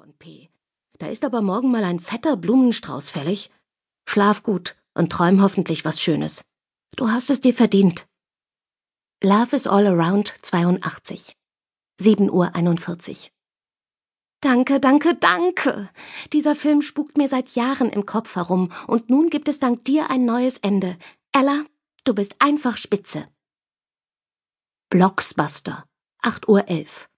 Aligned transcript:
von 0.00 0.14
P. 0.14 0.48
Da 0.98 1.08
ist 1.08 1.26
aber 1.26 1.42
morgen 1.42 1.70
mal 1.70 1.84
ein 1.84 1.98
fetter 1.98 2.38
Blumenstrauß 2.38 3.10
fällig. 3.10 3.50
Schlaf 4.08 4.42
gut 4.42 4.74
und 4.94 5.12
träum 5.12 5.42
hoffentlich 5.42 5.84
was 5.84 6.00
Schönes. 6.00 6.46
Du 6.96 7.10
hast 7.10 7.28
es 7.28 7.42
dir 7.42 7.52
verdient. 7.52 8.06
Love 9.22 9.54
is 9.54 9.66
All 9.66 9.86
Around 9.86 10.32
82. 10.40 11.36
7.41 12.00 12.30
Uhr. 12.30 13.30
Danke, 14.40 14.80
danke, 14.80 15.16
danke. 15.16 15.90
Dieser 16.32 16.56
Film 16.56 16.80
spukt 16.80 17.18
mir 17.18 17.28
seit 17.28 17.50
Jahren 17.54 17.90
im 17.90 18.06
Kopf 18.06 18.36
herum 18.36 18.72
und 18.86 19.10
nun 19.10 19.28
gibt 19.28 19.48
es 19.48 19.58
dank 19.58 19.84
dir 19.84 20.08
ein 20.08 20.24
neues 20.24 20.56
Ende. 20.58 20.96
Ella, 21.32 21.62
du 22.04 22.14
bist 22.14 22.36
einfach 22.38 22.78
spitze. 22.78 23.28
Blocksbuster. 24.88 25.84
8.11 26.22 26.48
Uhr. 26.48 27.08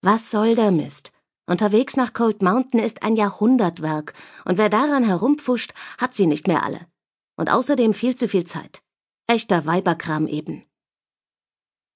Was 0.00 0.30
soll 0.30 0.54
der 0.54 0.70
Mist? 0.70 1.12
Unterwegs 1.50 1.96
nach 1.96 2.12
Cold 2.12 2.42
Mountain 2.42 2.78
ist 2.78 3.02
ein 3.02 3.16
Jahrhundertwerk, 3.16 4.14
und 4.44 4.56
wer 4.56 4.68
daran 4.68 5.02
herumpfuscht, 5.02 5.72
hat 5.98 6.14
sie 6.14 6.28
nicht 6.28 6.46
mehr 6.46 6.62
alle. 6.62 6.86
Und 7.36 7.50
außerdem 7.50 7.92
viel 7.92 8.14
zu 8.14 8.28
viel 8.28 8.44
Zeit. 8.44 8.84
Echter 9.26 9.66
Weiberkram 9.66 10.28
eben. 10.28 10.64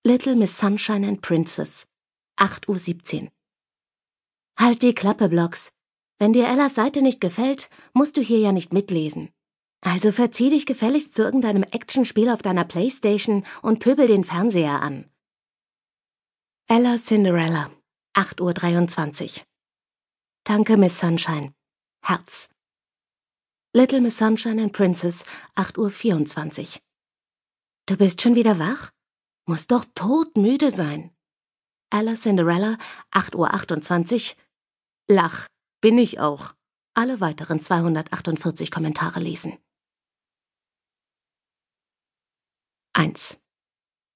Little 0.05 0.35
Miss 0.35 0.59
Sunshine 0.59 1.07
and 1.07 1.21
Princess. 1.21 1.87
8.17 2.37 3.23
Uhr. 3.23 3.31
Halt 4.59 4.83
die 4.83 4.93
Klappe, 4.93 5.29
Blocks. 5.29 5.73
Wenn 6.19 6.33
dir 6.33 6.49
Ellas 6.49 6.75
Seite 6.75 7.01
nicht 7.01 7.21
gefällt, 7.21 7.71
musst 7.93 8.17
du 8.17 8.23
hier 8.23 8.41
ja 8.41 8.51
nicht 8.51 8.73
mitlesen. 8.73 9.31
Also 9.83 10.11
verzieh 10.11 10.51
dich 10.51 10.67
gefälligst 10.67 11.15
zu 11.15 11.23
irgendeinem 11.23 11.63
Actionspiel 11.63 12.29
auf 12.29 12.43
deiner 12.43 12.65
Playstation 12.65 13.45
und 13.63 13.79
pöbel 13.79 14.09
den 14.09 14.25
Fernseher 14.25 14.83
an. 14.83 15.09
Ella 16.67 16.97
Cinderella, 16.97 17.71
8.23 18.15 19.39
Uhr. 19.39 19.45
Danke, 20.45 20.77
Miss 20.77 20.99
Sunshine. 20.99 21.55
Herz. 22.03 22.49
Little 23.75 24.01
Miss 24.01 24.17
Sunshine 24.19 24.61
and 24.61 24.73
Princess, 24.73 25.25
8.24 25.57 26.77
Uhr. 26.77 26.81
Du 27.87 27.97
bist 27.97 28.23
schon 28.23 28.37
wieder 28.37 28.59
wach? 28.59 28.91
Muss 29.47 29.67
doch 29.67 29.85
todmüde 29.95 30.71
sein. 30.71 31.11
Ella 31.91 32.15
Cinderella, 32.15 32.79
8.28 33.11 34.37
Uhr. 34.37 34.43
Lach, 35.09 35.49
bin 35.81 35.99
ich 35.99 36.21
auch. 36.21 36.55
Alle 36.95 37.21
weiteren 37.21 37.61
248 37.61 38.71
Kommentare 38.71 39.21
lesen. 39.21 39.59
1. 42.95 43.39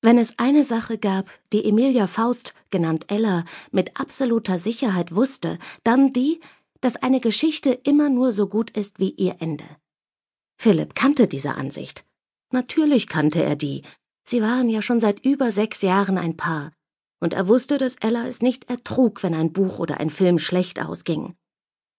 Wenn 0.01 0.19
es 0.19 0.39
eine 0.39 0.65
Sache 0.65 0.99
gab, 0.99 1.27
die 1.53 1.65
Emilia 1.65 2.07
Faust, 2.07 2.55
genannt 2.71 3.07
Ella, 3.09 3.45
mit 3.73 4.01
absoluter 4.01 4.59
Sicherheit 4.59 5.15
wusste, 5.15 5.59
dann 5.83 6.11
die, 6.11 6.41
dass 6.81 6.97
eine 6.97 7.21
Geschichte 7.21 7.73
immer 7.73 8.09
nur 8.09 8.31
so 8.31 8.47
gut 8.47 8.71
ist 8.71 9.01
wie 9.01 9.11
ihr 9.11 9.37
Ende. 9.41 9.65
Philipp 10.57 10.95
kannte 10.95 11.27
diese 11.27 11.55
Ansicht. 11.55 12.05
Natürlich 12.53 13.09
kannte 13.09 13.43
er 13.43 13.57
die, 13.57 13.83
Sie 14.29 14.43
waren 14.43 14.69
ja 14.69 14.83
schon 14.83 15.01
seit 15.01 15.25
über 15.25 15.51
sechs 15.53 15.81
Jahren 15.81 16.19
ein 16.19 16.37
Paar, 16.37 16.73
und 17.19 17.33
er 17.33 17.49
wusste, 17.49 17.79
dass 17.79 17.97
Ella 17.97 18.27
es 18.27 18.43
nicht 18.43 18.69
ertrug, 18.69 19.23
wenn 19.23 19.35
ein 19.35 19.55
Buch 19.55 19.79
oder 19.79 20.01
ein 20.01 20.11
Film 20.11 20.39
schlecht 20.39 20.85
ausging. 20.85 21.35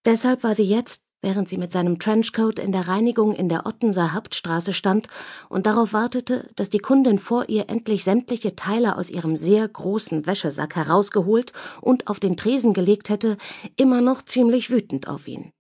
Deshalb 0.06 0.44
war 0.44 0.54
sie 0.54 0.64
jetzt, 0.64 1.04
während 1.22 1.50
sie 1.50 1.58
mit 1.58 1.72
seinem 1.72 2.00
Trenchcoat 2.00 2.60
in 2.60 2.72
der 2.72 2.88
Reinigung 2.88 3.34
in 3.34 3.50
der 3.50 3.66
Ottenser 3.66 4.14
Hauptstraße 4.14 4.74
stand 4.74 5.08
und 5.50 5.66
darauf 5.66 5.94
wartete, 5.94 6.48
dass 6.56 6.70
die 6.70 6.80
Kundin 6.80 7.18
vor 7.18 7.50
ihr 7.50 7.70
endlich 7.70 8.04
sämtliche 8.04 8.56
Teile 8.56 8.98
aus 8.98 9.10
ihrem 9.10 9.36
sehr 9.36 9.68
großen 9.68 10.26
Wäschesack 10.26 10.76
herausgeholt 10.76 11.52
und 11.82 12.08
auf 12.08 12.20
den 12.20 12.38
Tresen 12.38 12.74
gelegt 12.74 13.10
hätte, 13.10 13.38
immer 13.76 14.02
noch 14.02 14.22
ziemlich 14.22 14.70
wütend 14.70 15.08
auf 15.08 15.28
ihn. 15.28 15.52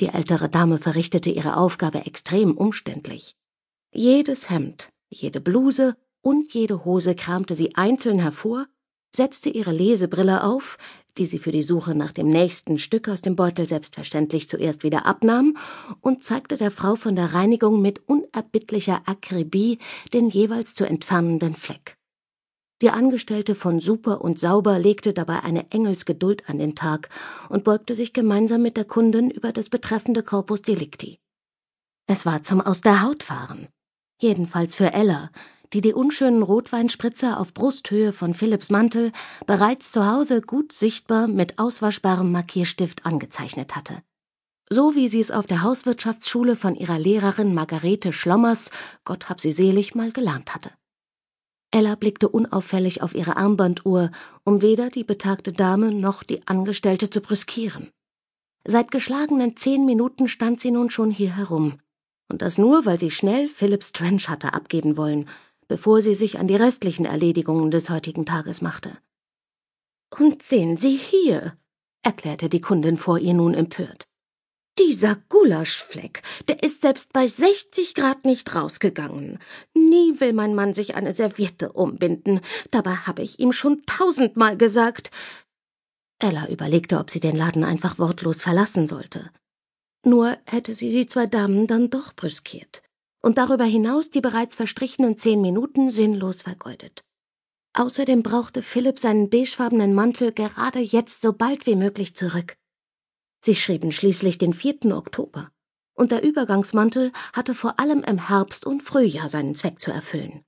Die 0.00 0.08
ältere 0.08 0.48
Dame 0.48 0.78
verrichtete 0.78 1.30
ihre 1.30 1.56
Aufgabe 1.56 2.06
extrem 2.06 2.56
umständlich. 2.56 3.36
Jedes 3.92 4.50
Hemd, 4.50 4.90
jede 5.08 5.40
Bluse 5.40 5.96
und 6.20 6.52
jede 6.52 6.84
Hose 6.84 7.14
kramte 7.14 7.54
sie 7.54 7.76
einzeln 7.76 8.18
hervor, 8.18 8.66
setzte 9.14 9.50
ihre 9.50 9.70
Lesebrille 9.70 10.42
auf, 10.42 10.78
die 11.18 11.26
sie 11.26 11.38
für 11.38 11.52
die 11.52 11.62
Suche 11.62 11.94
nach 11.94 12.12
dem 12.12 12.28
nächsten 12.28 12.78
Stück 12.78 13.08
aus 13.08 13.22
dem 13.22 13.36
Beutel 13.36 13.66
selbstverständlich 13.66 14.48
zuerst 14.48 14.82
wieder 14.82 15.06
abnahm, 15.06 15.56
und 16.00 16.22
zeigte 16.22 16.56
der 16.56 16.70
Frau 16.70 16.96
von 16.96 17.16
der 17.16 17.34
Reinigung 17.34 17.80
mit 17.80 18.08
unerbittlicher 18.08 19.02
Akribie 19.06 19.78
den 20.12 20.28
jeweils 20.28 20.74
zu 20.74 20.84
entfernenden 20.84 21.54
Fleck. 21.54 21.96
Die 22.82 22.90
Angestellte 22.90 23.54
von 23.54 23.80
Super 23.80 24.20
und 24.20 24.38
Sauber 24.38 24.78
legte 24.78 25.12
dabei 25.12 25.40
eine 25.40 25.70
Engelsgeduld 25.70 26.48
an 26.48 26.58
den 26.58 26.74
Tag 26.74 27.08
und 27.48 27.64
beugte 27.64 27.94
sich 27.94 28.12
gemeinsam 28.12 28.62
mit 28.62 28.76
der 28.76 28.84
Kundin 28.84 29.30
über 29.30 29.52
das 29.52 29.68
betreffende 29.68 30.22
Corpus 30.22 30.62
Delicti. 30.62 31.18
Es 32.06 32.26
war 32.26 32.42
zum 32.42 32.60
Aus 32.60 32.80
der 32.80 33.02
Haut 33.02 33.22
fahren. 33.22 33.68
Jedenfalls 34.20 34.76
für 34.76 34.92
Ella, 34.92 35.30
die 35.74 35.80
die 35.80 35.92
unschönen 35.92 36.42
Rotweinspritzer 36.42 37.38
auf 37.38 37.52
Brusthöhe 37.52 38.12
von 38.12 38.32
Philipps 38.32 38.70
Mantel 38.70 39.10
bereits 39.44 39.90
zu 39.90 40.06
Hause 40.06 40.40
gut 40.40 40.72
sichtbar 40.72 41.26
mit 41.26 41.58
auswaschbarem 41.58 42.30
Markierstift 42.30 43.04
angezeichnet 43.04 43.74
hatte. 43.74 44.02
So 44.70 44.94
wie 44.94 45.08
sie 45.08 45.18
es 45.18 45.32
auf 45.32 45.48
der 45.48 45.62
Hauswirtschaftsschule 45.62 46.54
von 46.54 46.76
ihrer 46.76 46.98
Lehrerin 46.98 47.54
Margarete 47.54 48.12
Schlommers, 48.12 48.70
Gott 49.04 49.28
hab 49.28 49.40
sie 49.40 49.50
selig, 49.50 49.96
mal 49.96 50.12
gelernt 50.12 50.54
hatte. 50.54 50.70
Ella 51.72 51.96
blickte 51.96 52.28
unauffällig 52.28 53.02
auf 53.02 53.16
ihre 53.16 53.36
Armbanduhr, 53.36 54.12
um 54.44 54.62
weder 54.62 54.90
die 54.90 55.02
betagte 55.02 55.52
Dame 55.52 55.90
noch 55.90 56.22
die 56.22 56.46
Angestellte 56.46 57.10
zu 57.10 57.20
brüskieren. 57.20 57.90
Seit 58.64 58.92
geschlagenen 58.92 59.56
zehn 59.56 59.84
Minuten 59.84 60.28
stand 60.28 60.60
sie 60.60 60.70
nun 60.70 60.88
schon 60.88 61.10
hier 61.10 61.36
herum, 61.36 61.80
und 62.30 62.42
das 62.42 62.58
nur, 62.58 62.86
weil 62.86 62.98
sie 62.98 63.10
schnell 63.10 63.48
Philipps 63.48 63.92
Trench 63.92 64.28
hatte 64.28 64.54
abgeben 64.54 64.96
wollen, 64.96 65.28
bevor 65.68 66.00
sie 66.00 66.14
sich 66.14 66.38
an 66.38 66.48
die 66.48 66.56
restlichen 66.56 67.06
Erledigungen 67.06 67.70
des 67.70 67.90
heutigen 67.90 68.26
Tages 68.26 68.62
machte. 68.62 68.96
Und 70.18 70.42
sehen 70.42 70.76
Sie 70.76 70.96
hier, 70.96 71.56
erklärte 72.02 72.48
die 72.48 72.60
Kundin 72.60 72.96
vor 72.96 73.18
ihr 73.18 73.34
nun 73.34 73.54
empört. 73.54 74.06
Dieser 74.78 75.16
Gulaschfleck, 75.28 76.22
der 76.48 76.62
ist 76.62 76.82
selbst 76.82 77.12
bei 77.12 77.26
60 77.26 77.94
Grad 77.94 78.24
nicht 78.24 78.54
rausgegangen. 78.54 79.38
Nie 79.74 80.18
will 80.20 80.32
mein 80.32 80.54
Mann 80.54 80.74
sich 80.74 80.96
eine 80.96 81.12
Serviette 81.12 81.72
umbinden. 81.72 82.40
Dabei 82.70 82.94
habe 82.94 83.22
ich 83.22 83.38
ihm 83.38 83.52
schon 83.52 83.82
tausendmal 83.86 84.56
gesagt. 84.56 85.10
Ella 86.18 86.48
überlegte, 86.48 86.98
ob 86.98 87.10
sie 87.10 87.20
den 87.20 87.36
Laden 87.36 87.62
einfach 87.62 87.98
wortlos 87.98 88.42
verlassen 88.42 88.86
sollte. 88.88 89.30
Nur 90.04 90.36
hätte 90.46 90.74
sie 90.74 90.90
die 90.90 91.06
zwei 91.06 91.26
Damen 91.26 91.66
dann 91.66 91.90
doch 91.90 92.12
brüskiert 92.14 92.82
und 93.24 93.38
darüber 93.38 93.64
hinaus 93.64 94.10
die 94.10 94.20
bereits 94.20 94.54
verstrichenen 94.54 95.16
zehn 95.16 95.40
Minuten 95.40 95.88
sinnlos 95.88 96.42
vergeudet. 96.42 97.04
Außerdem 97.72 98.22
brauchte 98.22 98.60
Philipp 98.60 98.98
seinen 98.98 99.30
beigefarbenen 99.30 99.94
Mantel 99.94 100.30
gerade 100.30 100.80
jetzt 100.80 101.22
so 101.22 101.32
bald 101.32 101.66
wie 101.66 101.74
möglich 101.74 102.14
zurück. 102.14 102.58
Sie 103.42 103.54
schrieben 103.54 103.92
schließlich 103.92 104.36
den 104.36 104.52
4. 104.52 104.94
Oktober, 104.94 105.50
und 105.94 106.12
der 106.12 106.22
Übergangsmantel 106.22 107.12
hatte 107.32 107.54
vor 107.54 107.80
allem 107.80 108.02
im 108.02 108.28
Herbst 108.28 108.66
und 108.66 108.82
Frühjahr 108.82 109.30
seinen 109.30 109.54
Zweck 109.54 109.80
zu 109.80 109.90
erfüllen. 109.90 110.44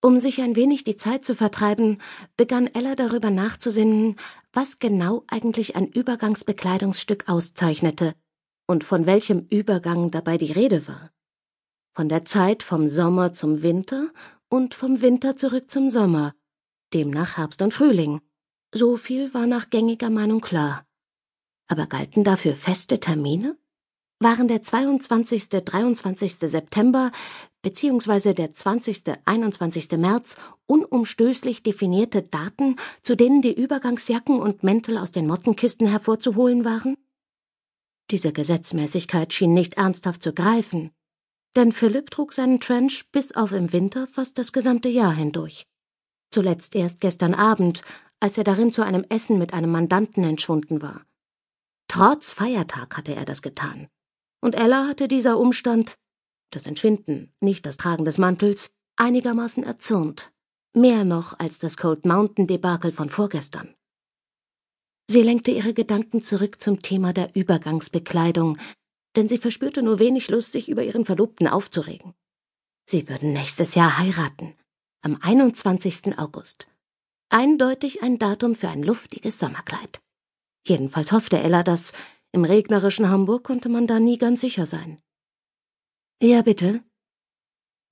Um 0.00 0.20
sich 0.20 0.40
ein 0.40 0.54
wenig 0.54 0.84
die 0.84 0.96
Zeit 0.96 1.24
zu 1.24 1.34
vertreiben, 1.34 2.00
begann 2.36 2.68
Ella 2.68 2.94
darüber 2.94 3.30
nachzusinnen, 3.30 4.14
was 4.52 4.78
genau 4.78 5.24
eigentlich 5.26 5.74
ein 5.74 5.88
Übergangsbekleidungsstück 5.88 7.28
auszeichnete 7.28 8.14
und 8.68 8.84
von 8.84 9.06
welchem 9.06 9.40
Übergang 9.50 10.12
dabei 10.12 10.38
die 10.38 10.52
Rede 10.52 10.86
war. 10.86 11.10
Von 12.00 12.08
der 12.08 12.24
Zeit 12.24 12.62
vom 12.62 12.86
Sommer 12.86 13.34
zum 13.34 13.62
Winter 13.62 14.08
und 14.48 14.74
vom 14.74 15.02
Winter 15.02 15.36
zurück 15.36 15.70
zum 15.70 15.90
Sommer, 15.90 16.34
demnach 16.94 17.36
Herbst 17.36 17.60
und 17.60 17.74
Frühling. 17.74 18.22
So 18.74 18.96
viel 18.96 19.34
war 19.34 19.46
nach 19.46 19.68
gängiger 19.68 20.08
Meinung 20.08 20.40
klar. 20.40 20.86
Aber 21.68 21.86
galten 21.86 22.24
dafür 22.24 22.54
feste 22.54 23.00
Termine? 23.00 23.58
Waren 24.18 24.48
der 24.48 24.62
22., 24.62 25.50
23. 25.50 26.36
September 26.36 27.12
bzw. 27.60 28.32
der 28.32 28.54
20., 28.54 29.02
21. 29.26 29.90
März 29.98 30.36
unumstößlich 30.64 31.62
definierte 31.62 32.22
Daten, 32.22 32.76
zu 33.02 33.14
denen 33.14 33.42
die 33.42 33.52
Übergangsjacken 33.52 34.40
und 34.40 34.62
Mäntel 34.62 34.96
aus 34.96 35.12
den 35.12 35.26
Mottenkisten 35.26 35.86
hervorzuholen 35.86 36.64
waren? 36.64 36.96
Diese 38.10 38.32
Gesetzmäßigkeit 38.32 39.34
schien 39.34 39.52
nicht 39.52 39.74
ernsthaft 39.74 40.22
zu 40.22 40.32
greifen, 40.32 40.92
denn 41.56 41.72
Philipp 41.72 42.10
trug 42.10 42.32
seinen 42.32 42.60
Trench 42.60 43.10
bis 43.10 43.32
auf 43.32 43.52
im 43.52 43.72
Winter 43.72 44.06
fast 44.06 44.38
das 44.38 44.52
gesamte 44.52 44.88
Jahr 44.88 45.14
hindurch. 45.14 45.66
Zuletzt 46.30 46.76
erst 46.76 47.00
gestern 47.00 47.34
Abend, 47.34 47.82
als 48.20 48.38
er 48.38 48.44
darin 48.44 48.70
zu 48.70 48.82
einem 48.82 49.04
Essen 49.08 49.38
mit 49.38 49.52
einem 49.52 49.70
Mandanten 49.70 50.22
entschwunden 50.24 50.82
war. 50.82 51.04
Trotz 51.88 52.32
Feiertag 52.32 52.96
hatte 52.96 53.14
er 53.14 53.24
das 53.24 53.42
getan. 53.42 53.88
Und 54.40 54.54
Ella 54.54 54.86
hatte 54.86 55.08
dieser 55.08 55.38
Umstand, 55.38 55.96
das 56.50 56.66
Entschwinden, 56.66 57.32
nicht 57.40 57.66
das 57.66 57.76
Tragen 57.76 58.04
des 58.04 58.18
Mantels, 58.18 58.76
einigermaßen 58.96 59.64
erzürnt. 59.64 60.32
Mehr 60.74 61.04
noch 61.04 61.38
als 61.38 61.58
das 61.58 61.76
Cold 61.76 62.06
Mountain 62.06 62.46
Debakel 62.46 62.92
von 62.92 63.08
vorgestern. 63.08 63.74
Sie 65.10 65.22
lenkte 65.22 65.50
ihre 65.50 65.74
Gedanken 65.74 66.22
zurück 66.22 66.60
zum 66.60 66.78
Thema 66.78 67.12
der 67.12 67.34
Übergangsbekleidung, 67.34 68.56
denn 69.16 69.28
sie 69.28 69.38
verspürte 69.38 69.82
nur 69.82 69.98
wenig 69.98 70.30
Lust, 70.30 70.52
sich 70.52 70.68
über 70.68 70.82
ihren 70.82 71.04
Verlobten 71.04 71.48
aufzuregen. 71.48 72.14
Sie 72.88 73.08
würden 73.08 73.32
nächstes 73.32 73.74
Jahr 73.74 73.98
heiraten, 73.98 74.54
am 75.02 75.18
21. 75.20 76.18
August. 76.18 76.68
Eindeutig 77.28 78.02
ein 78.02 78.18
Datum 78.18 78.54
für 78.54 78.68
ein 78.68 78.82
luftiges 78.82 79.38
Sommerkleid. 79.38 80.00
Jedenfalls 80.66 81.12
hoffte 81.12 81.38
Ella 81.38 81.62
dass 81.62 81.92
Im 82.32 82.44
regnerischen 82.44 83.08
Hamburg 83.08 83.44
konnte 83.44 83.68
man 83.68 83.86
da 83.86 83.98
nie 83.98 84.18
ganz 84.18 84.40
sicher 84.40 84.66
sein. 84.66 85.00
Ja, 86.22 86.42
bitte. 86.42 86.82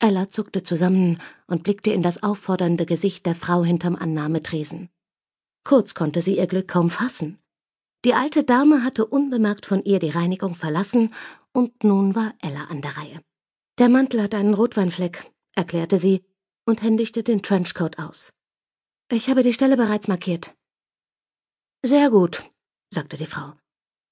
Ella 0.00 0.28
zuckte 0.28 0.62
zusammen 0.62 1.20
und 1.46 1.64
blickte 1.64 1.92
in 1.92 2.02
das 2.02 2.22
auffordernde 2.22 2.86
Gesicht 2.86 3.26
der 3.26 3.34
Frau 3.34 3.64
hinterm 3.64 3.96
Annahmetresen. 3.96 4.90
Kurz 5.64 5.94
konnte 5.94 6.20
sie 6.20 6.38
ihr 6.38 6.46
Glück 6.46 6.68
kaum 6.68 6.88
fassen. 6.88 7.38
Die 8.04 8.14
alte 8.14 8.44
Dame 8.44 8.84
hatte 8.84 9.06
unbemerkt 9.06 9.66
von 9.66 9.82
ihr 9.84 9.98
die 9.98 10.10
Reinigung 10.10 10.54
verlassen, 10.54 11.12
und 11.52 11.82
nun 11.82 12.14
war 12.14 12.34
Ella 12.40 12.64
an 12.64 12.80
der 12.80 12.96
Reihe. 12.96 13.20
Der 13.78 13.88
Mantel 13.88 14.22
hat 14.22 14.34
einen 14.34 14.54
Rotweinfleck, 14.54 15.32
erklärte 15.56 15.98
sie 15.98 16.24
und 16.64 16.82
händigte 16.82 17.22
den 17.22 17.42
Trenchcoat 17.42 17.98
aus. 17.98 18.32
Ich 19.10 19.28
habe 19.28 19.42
die 19.42 19.52
Stelle 19.52 19.76
bereits 19.76 20.06
markiert. 20.06 20.54
Sehr 21.84 22.10
gut, 22.10 22.50
sagte 22.92 23.16
die 23.16 23.26
Frau. 23.26 23.54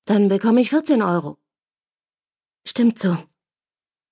Dann 0.05 0.29
bekomme 0.29 0.61
ich 0.61 0.71
14 0.71 1.03
Euro. 1.03 1.39
Stimmt 2.67 2.99
so. 2.99 3.17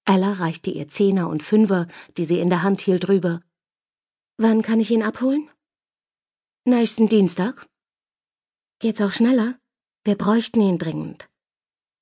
Ella 0.05 0.35
reichte 0.35 0.71
ihr 0.71 0.87
Zehner 0.87 1.29
und 1.29 1.43
Fünfer, 1.43 1.89
die 2.17 2.25
sie 2.25 2.39
in 2.39 2.51
der 2.51 2.63
Hand 2.63 2.81
hielt, 2.81 3.09
rüber. 3.09 3.41
Wann 4.37 4.63
kann 4.63 4.81
ich 4.81 4.91
ihn 4.91 5.03
abholen? 5.03 5.49
Nächsten 6.65 7.09
Dienstag. 7.09 7.69
Geht's 8.81 9.01
auch 9.01 9.13
schneller? 9.13 9.59
Wir 10.05 10.17
bräuchten 10.17 10.61
ihn 10.61 10.79
dringend. 10.79 11.31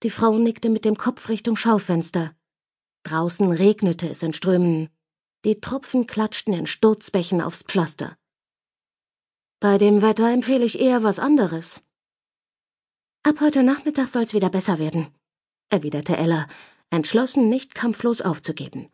Die 0.03 0.11
Frau 0.11 0.37
nickte 0.37 0.71
mit 0.71 0.85
dem 0.85 0.97
Kopf 0.97 1.29
Richtung 1.29 1.55
Schaufenster. 1.55 2.35
Draußen 3.05 3.53
regnete 3.53 4.09
es 4.09 4.25
in 4.25 4.33
Strömen. 4.33 4.91
Die 5.45 5.61
Tropfen 5.61 6.09
klatschten 6.09 6.53
in 6.53 6.67
Sturzbächen 6.67 7.41
aufs 7.41 7.63
Pflaster. 7.63 8.17
Bei 9.61 9.79
dem 9.79 10.03
Wetter 10.03 10.33
empfehle 10.33 10.65
ich 10.65 10.81
eher 10.81 11.05
was 11.05 11.21
anderes. 11.21 11.81
Ab 13.23 13.37
heute 13.41 13.63
Nachmittag 13.63 14.09
soll's 14.09 14.35
wieder 14.35 14.51
besser 14.51 14.81
werden, 14.81 15.07
erwiderte 15.69 16.17
Ella, 16.17 16.49
entschlossen, 16.91 17.49
nicht 17.49 17.77
kampflos 17.77 18.21
aufzugeben. 18.21 18.91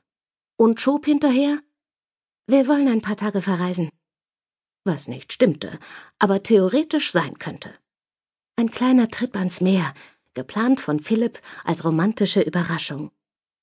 Und 0.59 0.83
schob 0.83 1.07
hinterher, 1.07 1.61
wir 2.47 2.69
wollen 2.69 2.89
ein 2.89 3.01
paar 3.01 3.17
Tage 3.17 3.41
verreisen. 3.41 3.89
Was 4.85 5.09
nicht 5.09 5.33
stimmte, 5.33 5.79
aber 6.19 6.43
theoretisch 6.43 7.11
sein 7.11 7.39
könnte. 7.39 7.73
Ein 8.59 8.73
kleiner 8.73 9.07
Trip 9.07 9.37
ans 9.37 9.61
Meer, 9.61 9.95
geplant 10.35 10.81
von 10.81 10.99
Philipp 10.99 11.41
als 11.63 11.85
romantische 11.85 12.41
Überraschung. 12.41 13.13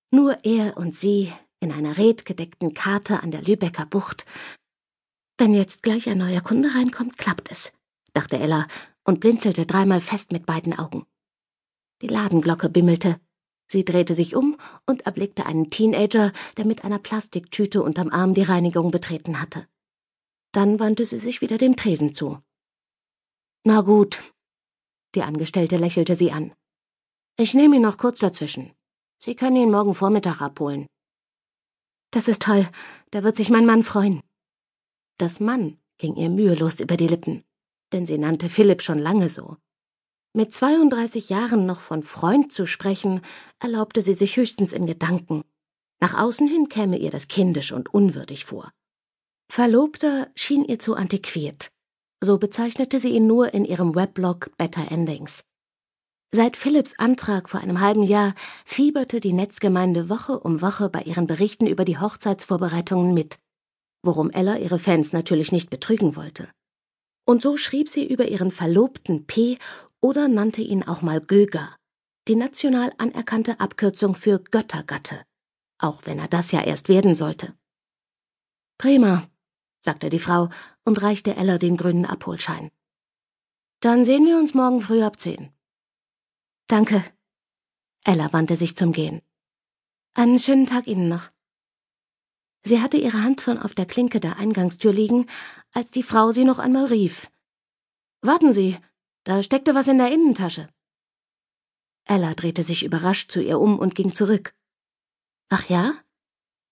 Nur 0.09 0.45
er 0.45 0.77
und 0.77 0.95
sie 0.95 1.33
in 1.59 1.73
einer 1.73 1.97
redgedeckten 1.97 2.73
Karte 2.73 3.21
an 3.21 3.29
der 3.29 3.41
Lübecker 3.41 3.85
Bucht. 3.85 4.25
Wenn 5.37 5.53
jetzt 5.53 5.83
gleich 5.83 6.07
ein 6.07 6.19
neuer 6.19 6.39
Kunde 6.39 6.73
reinkommt, 6.73 7.17
klappt 7.17 7.51
es, 7.51 7.73
dachte 8.13 8.39
Ella 8.39 8.67
und 9.03 9.19
blinzelte 9.19 9.65
dreimal 9.65 9.99
fest 9.99 10.31
mit 10.31 10.45
beiden 10.45 10.79
Augen. 10.79 11.05
Die 12.01 12.07
Ladenglocke 12.07 12.69
bimmelte. 12.69 13.19
Sie 13.67 13.83
drehte 13.83 14.15
sich 14.15 14.33
um 14.33 14.55
und 14.85 15.01
erblickte 15.01 15.45
einen 15.45 15.69
Teenager, 15.69 16.31
der 16.55 16.65
mit 16.65 16.85
einer 16.85 16.99
Plastiktüte 16.99 17.83
unterm 17.83 18.11
Arm 18.11 18.33
die 18.33 18.43
Reinigung 18.43 18.91
betreten 18.91 19.41
hatte. 19.41 19.67
Dann 20.53 20.79
wandte 20.79 21.03
sie 21.03 21.19
sich 21.19 21.41
wieder 21.41 21.57
dem 21.57 21.75
Tresen 21.75 22.13
zu. 22.13 22.39
Na 23.65 23.81
gut. 23.81 24.34
Die 25.15 25.23
Angestellte 25.23 25.77
lächelte 25.77 26.15
sie 26.15 26.31
an. 26.31 26.53
Ich 27.37 27.53
nehme 27.53 27.77
ihn 27.77 27.81
noch 27.81 27.97
kurz 27.97 28.19
dazwischen. 28.19 28.73
Sie 29.17 29.35
können 29.35 29.55
ihn 29.55 29.71
morgen 29.71 29.95
Vormittag 29.95 30.41
abholen. 30.41 30.87
Das 32.11 32.27
ist 32.27 32.41
toll. 32.41 32.67
Da 33.11 33.23
wird 33.23 33.37
sich 33.37 33.49
mein 33.49 33.65
Mann 33.65 33.83
freuen. 33.83 34.21
Das 35.17 35.39
Mann 35.39 35.77
ging 35.97 36.15
ihr 36.15 36.29
mühelos 36.29 36.79
über 36.79 36.97
die 36.97 37.07
Lippen 37.07 37.43
denn 37.95 38.05
sie 38.05 38.17
nannte 38.17 38.49
Philipp 38.49 38.81
schon 38.81 38.99
lange 38.99 39.29
so. 39.29 39.57
Mit 40.33 40.53
32 40.53 41.29
Jahren 41.29 41.65
noch 41.65 41.79
von 41.79 42.03
Freund 42.03 42.51
zu 42.51 42.65
sprechen, 42.65 43.21
erlaubte 43.59 44.01
sie 44.01 44.13
sich 44.13 44.35
höchstens 44.35 44.73
in 44.73 44.85
Gedanken. 44.85 45.43
Nach 46.01 46.13
außen 46.13 46.47
hin 46.47 46.67
käme 46.67 46.97
ihr 46.97 47.09
das 47.09 47.29
kindisch 47.29 47.71
und 47.71 47.93
unwürdig 47.93 48.43
vor. 48.43 48.73
Verlobter 49.49 50.29
schien 50.35 50.65
ihr 50.65 50.79
zu 50.79 50.95
antiquiert. 50.95 51.69
So 52.23 52.37
bezeichnete 52.37 52.99
sie 52.99 53.09
ihn 53.09 53.27
nur 53.27 53.53
in 53.53 53.65
ihrem 53.65 53.95
Weblog 53.95 54.51
Better 54.57 54.91
Endings. 54.91 55.43
Seit 56.31 56.57
Philipps 56.57 56.97
Antrag 56.97 57.49
vor 57.49 57.61
einem 57.61 57.79
halben 57.79 58.03
Jahr 58.03 58.33
fieberte 58.65 59.19
die 59.19 59.31
Netzgemeinde 59.31 60.09
Woche 60.09 60.39
um 60.39 60.61
Woche 60.61 60.89
bei 60.89 61.01
ihren 61.01 61.27
Berichten 61.27 61.65
über 61.65 61.85
die 61.85 61.97
Hochzeitsvorbereitungen 61.97 63.13
mit, 63.13 63.37
worum 64.03 64.29
Ella 64.31 64.57
ihre 64.57 64.79
Fans 64.79 65.13
natürlich 65.13 65.51
nicht 65.51 65.69
betrügen 65.69 66.15
wollte. 66.15 66.49
Und 67.25 67.41
so 67.41 67.57
schrieb 67.57 67.89
sie 67.89 68.05
über 68.05 68.27
ihren 68.27 68.51
Verlobten 68.51 69.25
P. 69.25 69.57
oder 70.01 70.27
nannte 70.27 70.61
ihn 70.61 70.83
auch 70.83 71.01
mal 71.01 71.21
Göger, 71.21 71.75
die 72.27 72.35
national 72.35 72.91
anerkannte 72.97 73.59
Abkürzung 73.59 74.13
für 74.13 74.39
Göttergatte, 74.39 75.23
auch 75.79 76.01
wenn 76.05 76.19
er 76.19 76.27
das 76.27 76.51
ja 76.51 76.61
erst 76.61 76.89
werden 76.89 77.15
sollte. 77.15 77.53
Prima, 78.77 79.27
sagte 79.85 80.09
die 80.09 80.19
Frau 80.19 80.49
und 80.83 81.01
reichte 81.01 81.35
Ella 81.35 81.57
den 81.57 81.77
grünen 81.77 82.05
Abholschein. 82.05 82.71
Dann 83.79 84.03
sehen 84.03 84.25
wir 84.25 84.37
uns 84.37 84.53
morgen 84.53 84.81
früh 84.81 85.01
ab 85.03 85.19
zehn. 85.19 85.53
Danke. 86.67 87.03
Ella 88.03 88.33
wandte 88.33 88.55
sich 88.55 88.75
zum 88.75 88.91
Gehen. 88.91 89.21
Einen 90.15 90.39
schönen 90.39 90.65
Tag 90.65 90.87
Ihnen 90.87 91.07
noch. 91.07 91.29
Sie 92.63 92.81
hatte 92.81 92.97
ihre 92.97 93.21
Hand 93.21 93.41
schon 93.41 93.59
auf 93.59 93.75
der 93.75 93.85
Klinke 93.85 94.19
der 94.19 94.37
Eingangstür 94.37 94.91
liegen, 94.91 95.27
als 95.71 95.91
die 95.91 96.01
Frau 96.01 96.31
sie 96.31 96.45
noch 96.45 96.57
einmal 96.57 96.85
rief. 96.85 97.29
Warten 98.21 98.53
Sie, 98.53 98.75
da 99.23 99.43
steckte 99.43 99.75
was 99.75 99.87
in 99.87 99.99
der 99.99 100.11
Innentasche. 100.11 100.67
Ella 102.05 102.33
drehte 102.33 102.63
sich 102.63 102.83
überrascht 102.83 103.29
zu 103.29 103.39
ihr 103.39 103.59
um 103.59 103.77
und 103.77 103.93
ging 103.93 104.15
zurück. 104.15 104.55
Ach 105.49 105.69
ja? 105.69 105.93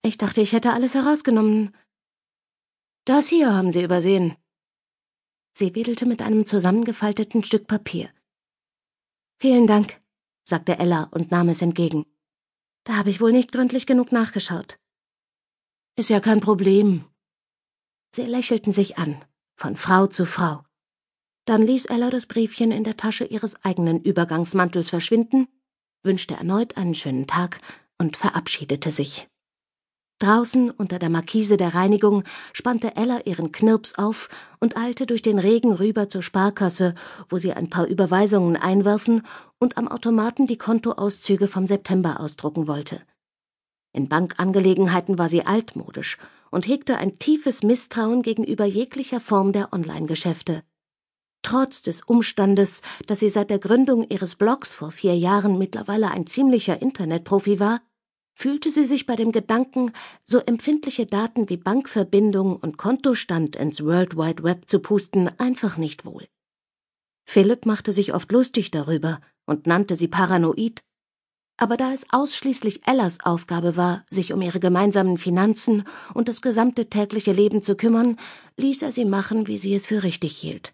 Ich 0.01 0.18
dachte, 0.18 0.42
ich 0.42 0.54
hätte 0.54 0.74
alles 0.74 0.95
herausgenommen. 0.95 1.75
Das 3.05 3.27
hier 3.27 3.53
haben 3.53 3.71
Sie 3.71 3.83
übersehen. 3.83 4.38
Sie 5.53 5.75
wedelte 5.75 6.05
mit 6.05 6.21
einem 6.21 6.45
zusammengefalteten 6.45 7.44
Stück 7.44 7.67
Papier. 7.67 8.09
Vielen 9.39 9.67
Dank, 9.67 10.01
sagte 10.44 10.79
Ella 10.79 11.10
und 11.12 11.29
nahm 11.29 11.50
es 11.50 11.62
entgegen. 11.62 12.05
Da 12.86 12.95
habe 12.95 13.10
ich 13.10 13.19
wohl 13.19 13.31
nicht 13.31 13.51
gründlich 13.51 13.86
genug 13.86 14.12
nachgeschaut. 14.12 14.79
Ist 15.95 16.10
ja 16.10 16.19
kein 16.19 16.39
Problem. 16.39 17.05
Sie 18.15 18.24
lächelten 18.24 18.72
sich 18.72 18.98
an, 18.98 19.24
von 19.55 19.75
Frau 19.75 20.07
zu 20.07 20.25
Frau. 20.25 20.63
Dann 21.45 21.62
ließ 21.62 21.86
Ella 21.86 22.10
das 22.10 22.25
Briefchen 22.25 22.72
in 22.72 22.83
der 22.83 22.95
Tasche 22.95 23.25
ihres 23.25 23.63
eigenen 23.65 24.01
Übergangsmantels 24.01 24.89
verschwinden, 24.89 25.48
wünschte 26.03 26.36
erneut 26.36 26.77
einen 26.77 26.95
schönen 26.95 27.27
Tag 27.27 27.60
und 27.98 28.15
verabschiedete 28.15 28.91
sich. 28.91 29.27
Draußen 30.20 30.72
unter 30.72 31.00
der 31.00 31.10
Markise 31.10 31.58
der 31.58 31.75
Reinigung 31.75 32.24
spannte 32.53 32.96
Ella 32.96 33.22
ihren 33.25 33.51
Knirps 33.51 33.96
auf 33.96 34.29
und 34.60 34.77
eilte 34.77 35.05
durch 35.05 35.22
den 35.22 35.39
Regen 35.39 35.74
rüber 35.74 36.08
zur 36.08 36.22
Sparkasse, 36.22 36.96
wo 37.27 37.38
sie 37.38 37.53
ein 37.53 37.70
paar 37.70 37.88
Überweisungen 37.88 38.55
einwerfen 38.55 39.24
und 39.60 39.77
am 39.77 39.88
Automaten 39.88 40.48
die 40.48 40.58
Kontoauszüge 40.58 41.48
vom 41.48 41.67
September 41.67 42.20
ausdrucken 42.20 42.67
wollte. 42.67 43.01
In 43.91 44.10
Bankangelegenheiten 44.10 45.17
war 45.17 45.29
sie 45.29 45.46
altmodisch 45.46 46.17
und 46.51 46.67
hegte 46.67 46.98
ein 46.98 47.20
tiefes 47.20 47.62
Misstrauen 47.62 48.22
gegenüber 48.22 48.65
jeglicher 48.65 49.20
Form 49.20 49.51
der 49.51 49.74
Online-Geschäfte. 49.74 50.63
Trotz 51.43 51.82
des 51.82 52.01
Umstandes, 52.01 52.82
dass 53.05 53.20
sie 53.20 53.29
seit 53.29 53.50
der 53.50 53.60
Gründung 53.60 54.08
ihres 54.10 54.36
Blogs 54.36 54.74
vor 54.74 54.91
vier 54.91 55.17
Jahren 55.17 55.58
mittlerweile 55.58 56.10
ein 56.10 56.25
ziemlicher 56.25 56.82
Internetprofi 56.82 57.60
war, 57.60 57.82
fühlte 58.33 58.69
sie 58.69 58.83
sich 58.83 59.05
bei 59.05 59.15
dem 59.15 59.31
Gedanken, 59.31 59.91
so 60.25 60.39
empfindliche 60.39 61.05
Daten 61.05 61.49
wie 61.49 61.57
Bankverbindung 61.57 62.57
und 62.57 62.77
Kontostand 62.77 63.55
ins 63.55 63.83
World 63.83 64.17
Wide 64.17 64.43
Web 64.43 64.69
zu 64.69 64.79
pusten, 64.79 65.29
einfach 65.39 65.77
nicht 65.77 66.05
wohl. 66.05 66.27
Philipp 67.25 67.65
machte 67.65 67.91
sich 67.91 68.13
oft 68.13 68.31
lustig 68.31 68.71
darüber 68.71 69.21
und 69.45 69.67
nannte 69.67 69.95
sie 69.95 70.07
paranoid, 70.07 70.83
aber 71.57 71.77
da 71.77 71.93
es 71.93 72.11
ausschließlich 72.11 72.87
Ellas 72.87 73.19
Aufgabe 73.23 73.77
war, 73.77 74.05
sich 74.09 74.33
um 74.33 74.41
ihre 74.41 74.59
gemeinsamen 74.59 75.17
Finanzen 75.17 75.83
und 76.13 76.27
das 76.27 76.41
gesamte 76.41 76.89
tägliche 76.89 77.31
Leben 77.31 77.61
zu 77.61 77.75
kümmern, 77.75 78.17
ließ 78.57 78.81
er 78.81 78.91
sie 78.91 79.05
machen, 79.05 79.47
wie 79.47 79.57
sie 79.57 79.75
es 79.75 79.85
für 79.85 80.03
richtig 80.03 80.35
hielt. 80.35 80.73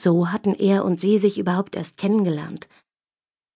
So 0.00 0.28
hatten 0.28 0.54
er 0.54 0.84
und 0.84 1.00
sie 1.00 1.18
sich 1.18 1.38
überhaupt 1.38 1.76
erst 1.76 1.96
kennengelernt. 1.96 2.68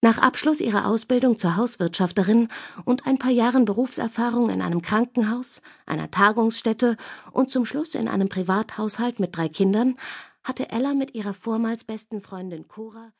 Nach 0.04 0.18
Abschluss 0.18 0.61
ihrer 0.61 0.84
Ausbildung 0.84 1.38
zur 1.38 1.56
Hauswirtschafterin 1.56 2.49
und 2.84 3.06
ein 3.06 3.16
paar 3.16 3.30
Jahren 3.30 3.64
Berufserfahrung 3.64 4.50
in 4.50 4.61
einem 4.61 4.82
Krankenhaus, 4.82 5.62
einer 5.87 6.11
Tagungsstätte 6.11 6.99
und 7.32 7.50
zum 7.50 7.64
Schluss 7.64 7.94
in 7.94 8.06
einem 8.06 8.28
Privathaushalt 8.28 9.18
mit 9.18 9.34
drei 9.34 9.49
Kindern 9.49 9.96
hatte 10.42 10.68
Ella 10.68 10.92
mit 10.92 11.14
ihrer 11.14 11.32
vormals 11.32 11.84
besten 11.84 12.20
Freundin 12.20 12.68
Cora 12.68 13.12